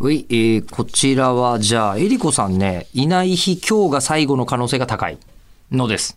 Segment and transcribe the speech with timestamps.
[0.00, 5.18] うい、えーこちらはじゃあ、えりこさんね、いない日今日が最後の可能性が高い
[5.70, 6.16] のです。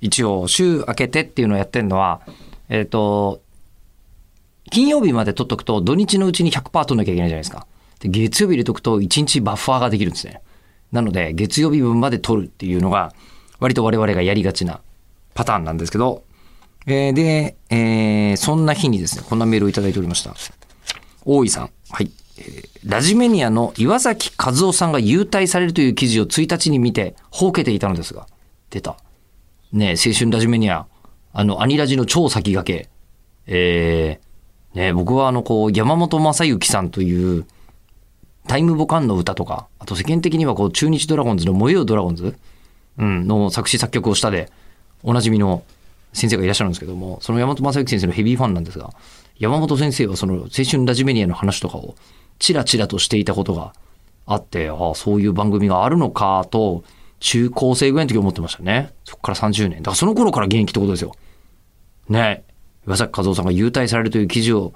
[0.00, 2.20] 一応、週明けてっていうのをやってるのは、
[2.68, 3.40] えっ、と、
[4.70, 7.66] 金曜日まで取っとくと土日のうちに100%取んなきゃいけないじゃないですか。
[7.98, 10.40] で月曜日入れとくと1日バッファーができるんですね。
[10.92, 13.12] なので、月曜日分まで取るっていうのが、
[13.58, 14.80] 割と我々がやりがちな
[15.34, 16.22] パターンなんですけど、
[16.86, 20.32] えーで、えーそんな日にですね、こんなメールをいただいておりました。
[21.24, 21.70] 大井さん。
[21.90, 22.10] はい。
[22.84, 28.26] ラジメニアの岩崎和夫さんが優待されるという記事を1日に見て、ほうけていたのですが、
[28.70, 28.96] 出た。
[29.72, 30.86] ねえ青春ラジメニア、
[31.32, 32.88] あの、アニラジの超先駆け。
[33.46, 37.46] えー、ねえ僕はあの、こう、山本正幸さんという、
[38.46, 42.36] タイムボカンの歌とか、あと世間的にはこう、中日ドラゴンズの燃えよドラゴンズ、
[42.98, 44.50] うん、の作詞作曲をしたで、
[45.02, 45.64] おなじみの
[46.12, 48.92] 先生がいらっしゃるんですけども、その山本正幸先生のヘビーファンなんですが、
[49.38, 51.94] 山本先生はその青春ラジメニアの話とかを
[52.38, 53.72] チラチラとしていたことが
[54.26, 56.84] あって、ああ、そういう番組があるのかと、
[57.20, 58.92] 中高生ぐらいの時思ってましたね。
[59.04, 59.78] そこから30年。
[59.78, 61.14] だからその頃から現役ってことですよ。
[62.08, 62.52] ねえ。
[62.86, 64.72] 岩崎和夫さんが優待されるという記事を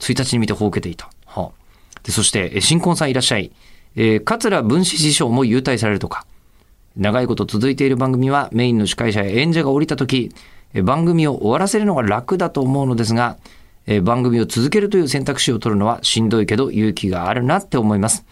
[0.00, 1.10] 1日に見てほうけていた。
[1.26, 3.50] はあ、でそして、新婚さんいらっしゃい。
[3.96, 6.26] えー桂文枝師匠も優待されるとか。
[6.96, 10.34] 長いこと続いている番組はメインの司会者や演者が降りた時
[10.82, 13.38] 番組を終わらせるのが楽だと思うのですが、
[13.90, 18.26] え番組を続けるという選択肢を取るのはしんどいけど勇気があるなって思います。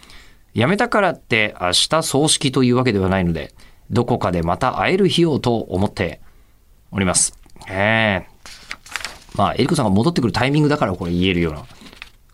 [0.55, 3.55] 辞めたからって明日葬式というわけではないので、
[3.91, 6.21] どこかでまた会える日をと思って
[6.93, 7.39] おります。
[7.71, 8.37] ええ
[9.35, 11.65] まあ、エリコさんが戻ってくるタイミングだからこれ言えるような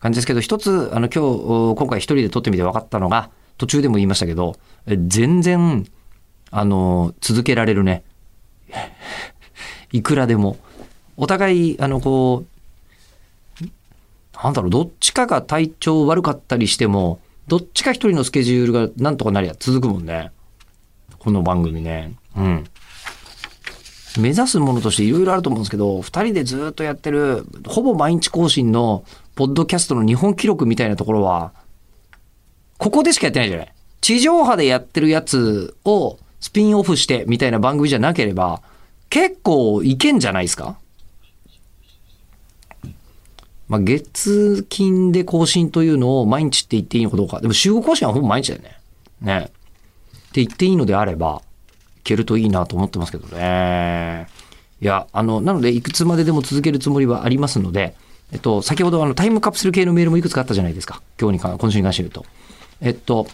[0.01, 5.85] 感じですけど、一つ、あの、今日、今回一人で撮ってみて分かったのが、途中でも言いましたけど、全然、
[6.51, 8.03] あの、続けられるね。
[9.93, 10.57] いくらでも。
[11.15, 12.52] お互い、あの、こう、
[14.43, 20.31] なんだろう、どっちかが体調悪かったりしても、どっちか一人のスケジュールがなんとかなりゃ続くもんね。
[21.17, 22.13] この番組ね。
[22.35, 22.63] うん。
[24.19, 29.05] 目指すものとしていろいろあると思うんですけど、二人でずっとやってる、ほぼ毎日更新の、
[29.35, 31.53] ポッドキャストの日本記録みたいなところは、
[32.77, 38.61] ここでしかやってないじゃない地上波でやってるやつをスピンオフしてみたいな番組じゃなければ、
[39.09, 40.77] 結構いけんじゃないですか？
[43.73, 47.41] まあ、月金で更新というのを毎日って言っていいのかどうか。
[47.41, 48.77] でも週5更新はほぼ毎日だよね。
[49.19, 49.39] ね。
[49.39, 49.49] っ
[50.31, 51.41] て言っていいのであれば、
[51.97, 54.27] いけるといいなと思ってますけどね。
[54.79, 57.95] いや、あの、なので、いくつまででも続けるつもりはありますので、
[58.31, 61.01] えっと、先ほどあのタイムカプセル系のメールもいくつかあったじゃないですか。
[61.19, 62.27] 今日にか、今週に関して言うと。
[62.79, 63.25] えっと、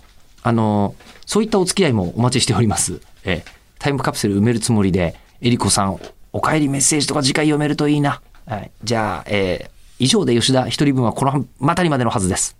[0.42, 0.96] あの、
[1.26, 3.02] そういったお付き合いもお待ちしております。
[3.26, 3.44] え、
[3.78, 6.00] タイムカプセル埋めるつもりで、えりこさん、
[6.32, 8.22] お帰りメッセージとか次回読めるといいな。
[8.46, 8.72] はい。
[8.86, 12.58] じゃあ、えー以上で吉田一人分はこの辺りまでのはずです。